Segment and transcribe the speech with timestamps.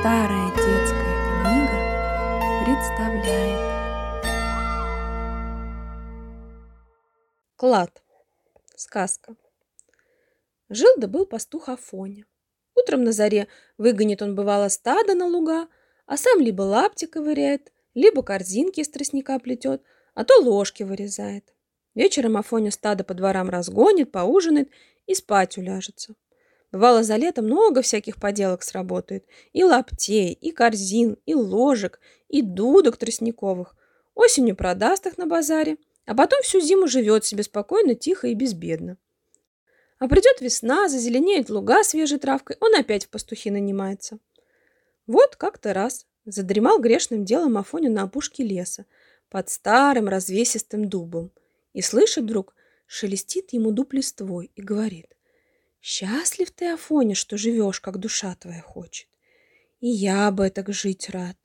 [0.00, 3.58] Старая детская книга представляет
[7.56, 8.02] Клад.
[8.76, 9.34] Сказка.
[10.68, 12.26] Жил да был пастух Афоня.
[12.76, 15.66] Утром на заре выгонит он бывало стадо на луга,
[16.06, 19.82] а сам либо лапти ковыряет, либо корзинки из тростника плетет,
[20.14, 21.52] а то ложки вырезает.
[21.96, 24.70] Вечером Афоня стадо по дворам разгонит, поужинает
[25.06, 26.14] и спать уляжется.
[26.70, 29.24] Бывало, за лето много всяких поделок сработает.
[29.52, 33.74] И лаптей, и корзин, и ложек, и дудок тростниковых.
[34.14, 38.98] Осенью продаст их на базаре, а потом всю зиму живет себе спокойно, тихо и безбедно.
[39.98, 44.18] А придет весна, зазеленеют луга свежей травкой, он опять в пастухи нанимается.
[45.06, 48.86] Вот как-то раз задремал грешным делом Афоня на опушке леса,
[49.30, 51.30] под старым развесистым дубом,
[51.72, 52.54] и слышит вдруг,
[52.86, 55.17] шелестит ему дуб листвой и говорит,
[55.80, 59.08] «Счастлив ты, Афоня, что живешь, как душа твоя хочет.
[59.80, 61.36] И я бы так жить рад.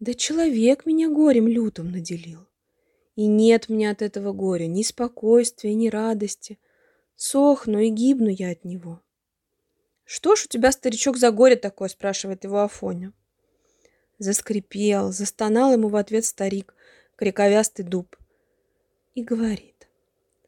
[0.00, 2.46] Да человек меня горем лютым наделил.
[3.16, 6.58] И нет мне от этого горя ни спокойствия, ни радости.
[7.16, 9.02] Сохну и гибну я от него».
[10.10, 13.12] «Что ж у тебя, старичок, за горе такое?»– спрашивает его Афоня.
[14.18, 16.74] Заскрипел, застонал ему в ответ старик,
[17.14, 18.16] криковястый дуб,
[19.14, 19.86] и говорит,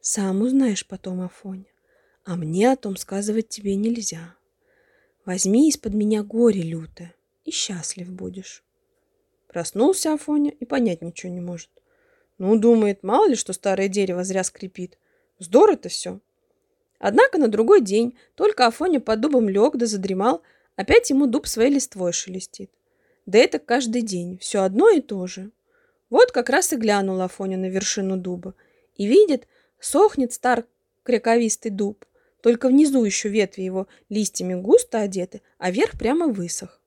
[0.01, 1.70] «Сам узнаешь потом, Афоня,
[2.25, 4.35] а мне о том сказывать тебе нельзя.
[5.25, 8.63] Возьми из-под меня горе лютое, и счастлив будешь».
[9.47, 11.69] Проснулся Афоня и понять ничего не может.
[12.37, 14.97] Ну, думает, мало ли, что старое дерево зря скрипит.
[15.39, 16.21] Здорово-то все.
[16.99, 20.41] Однако на другой день только Афоня под дубом лег да задремал,
[20.75, 22.71] опять ему дуб своей листвой шелестит.
[23.25, 25.51] Да это каждый день, все одно и то же.
[26.09, 28.55] Вот как раз и глянул Афоня на вершину дуба
[28.95, 29.47] и видит,
[29.79, 30.65] сохнет стар
[31.03, 32.05] крековистый дуб,
[32.41, 36.81] только внизу еще ветви его листьями густо одеты, а верх прямо высох.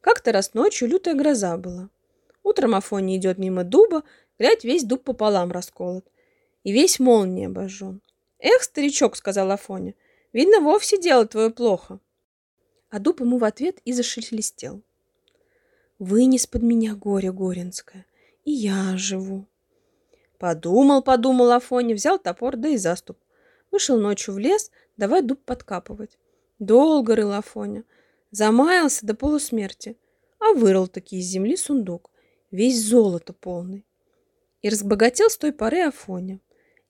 [0.00, 1.88] Как-то раз ночью лютая гроза была.
[2.42, 4.02] Утром Афоня идет мимо дуба,
[4.38, 6.06] глядь, весь дуб пополам расколот,
[6.64, 8.00] и весь молнией обожжен.
[8.40, 9.94] «Эх, старичок»,— сказал Афоня,—
[10.32, 12.00] «видно, вовсе дело твое плохо».
[12.90, 14.82] А дуб ему в ответ и зашелестел.
[16.00, 18.04] «Вынес под меня горе горенское,
[18.44, 19.46] и я живу».
[20.38, 23.16] Подумал, подумал Афоня, взял топор, да и заступ.
[23.72, 26.18] Вышел ночью в лес, давай дуб подкапывать.
[26.58, 27.84] Долго рыл Афоня,
[28.30, 29.96] замаялся до полусмерти,
[30.38, 32.10] а вырыл таки из земли сундук,
[32.50, 33.86] весь золото полный.
[34.60, 36.38] И разбогател с той поры Афоня.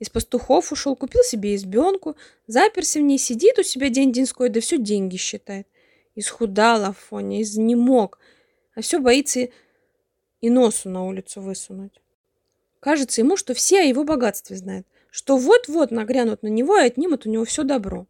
[0.00, 2.16] Из пастухов ушел, купил себе избенку,
[2.48, 5.69] заперся в ней, сидит у себя день-деньской, да все деньги считает.
[6.16, 8.19] Исхудал Афоня, изнемог,
[8.75, 9.49] а все боится
[10.41, 12.03] и носу на улицу высунуть.
[12.81, 17.27] Кажется ему, что все о его богатстве знают, что вот-вот нагрянут на него и отнимут
[17.27, 18.06] у него все добро.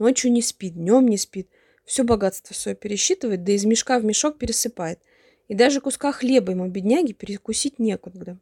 [0.00, 1.48] Ночью не спит, днем не спит,
[1.84, 4.98] все богатство свое пересчитывает, да из мешка в мешок пересыпает.
[5.46, 8.36] И даже куска хлеба ему, бедняги, перекусить некуда.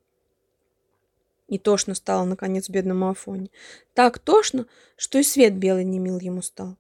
[1.48, 3.50] И тошно стало, наконец, бедному Афоне.
[3.92, 4.66] Так тошно,
[4.96, 6.78] что и свет белый не мил ему стал.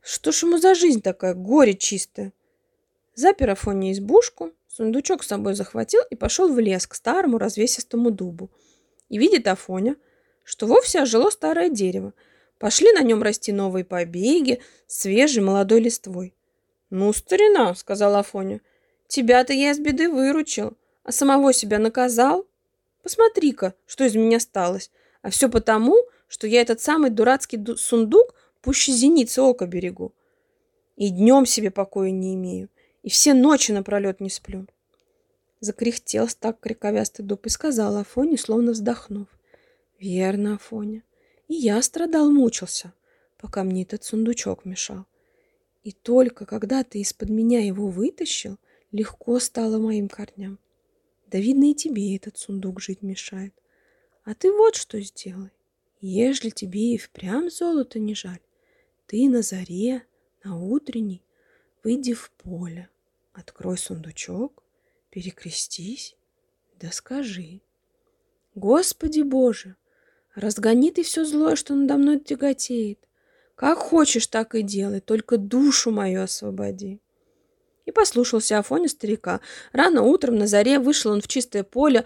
[0.00, 2.32] Что ж ему за жизнь такая, горе чистое?
[3.14, 8.50] Запер Афоне избушку, сундучок с собой захватил и пошел в лес к старому развесистому дубу.
[9.08, 9.94] И видит Афоня,
[10.44, 12.12] что вовсе ожило старое дерево.
[12.58, 16.34] Пошли на нем расти новые побеги, свежей молодой листвой.
[16.90, 18.60] «Ну, старина»,— сказал Афоня,—
[19.08, 22.46] «тебя-то я из беды выручил, а самого себя наказал».
[23.02, 24.90] Посмотри-ка, что из меня сталось.
[25.20, 25.96] А все потому,
[26.26, 30.14] что я этот самый дурацкий сундук пуще зеницы ока берегу.
[30.96, 32.68] И днем себе покоя не имею,
[33.02, 34.66] и все ночи напролет не сплю.
[35.60, 39.28] Закряхтел так криковястый дуб и сказал Афоне, словно вздохнув.
[39.98, 41.02] Верно, Афоня,
[41.48, 42.92] и я страдал, мучился,
[43.38, 45.06] пока мне этот сундучок мешал.
[45.82, 48.58] И только когда ты из-под меня его вытащил,
[48.90, 50.58] легко стало моим корням.
[51.26, 53.54] Да видно и тебе этот сундук жить мешает.
[54.24, 55.50] А ты вот что сделай.
[56.00, 58.40] Ежели тебе и впрямь золото не жаль,
[59.06, 60.02] ты на заре,
[60.42, 61.22] на утренней,
[61.82, 62.90] выйди в поле,
[63.32, 64.62] открой сундучок,
[65.10, 66.16] перекрестись,
[66.78, 67.62] да скажи.
[68.54, 69.76] Господи Боже,
[70.34, 72.98] разгони ты все злое, что надо мной тяготеет.
[73.54, 77.00] Как хочешь, так и делай, только душу мою освободи.
[77.86, 79.40] И послушался Афоня старика.
[79.72, 82.04] Рано утром на заре вышел он в чистое поле,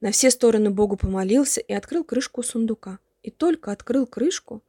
[0.00, 2.98] на все стороны Богу помолился и открыл крышку сундука.
[3.22, 4.62] И только открыл крышку,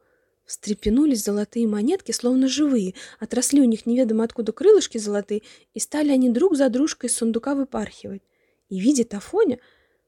[0.46, 5.42] встрепенулись золотые монетки, словно живые, отросли у них неведомо откуда крылышки золотые,
[5.74, 8.22] и стали они друг за дружкой из сундука выпархивать.
[8.70, 9.58] И видит Афоня,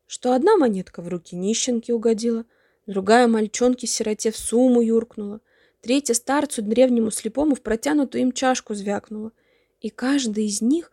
[0.06, 2.46] что одна монетка в руки нищенке угодила,
[2.88, 5.40] другая мальчонке-сироте в сумму юркнула,
[5.80, 9.32] третья старцу древнему слепому в протянутую им чашку звякнула—
[9.80, 10.90] И каждый из них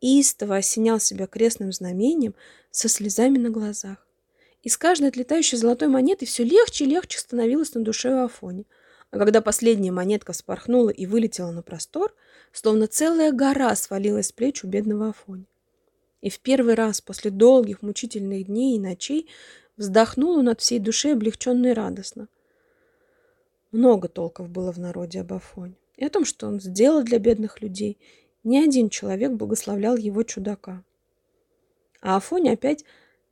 [0.00, 2.34] истово осенял себя крестным знамением
[2.70, 4.06] со слезами на глазах.
[4.62, 8.66] И с каждой отлетающей золотой монетой все легче и легче становилось на душе у Афони.
[9.10, 12.14] А когда последняя монетка вспорхнула и вылетела на простор,
[12.52, 15.46] словно целая гора свалилась с плеч у бедного Афони.
[16.20, 19.28] И в первый раз после долгих мучительных дней и ночей
[19.76, 22.28] вздохнул он от всей души облегченно и радостно.
[23.72, 27.60] Много толков было в народе об Афоне и о том, что он сделал для бедных
[27.60, 27.98] людей.
[28.44, 30.84] Ни один человек благословлял его чудака.
[32.00, 32.84] А Афоня опять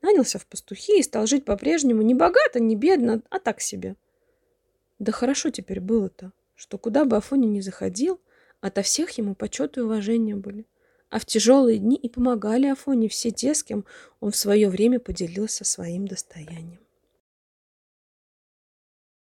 [0.02, 3.96] нанялся в пастухи и стал жить по-прежнему не богато, не бедно, а так себе.
[4.98, 8.20] Да хорошо теперь было-то, что куда бы Афоня ни заходил,
[8.60, 10.66] ото всех ему почет и уважение были.
[11.10, 13.84] А в тяжелые дни и помогали Афоне все те, с кем
[14.20, 16.83] он в свое время поделился своим достоянием.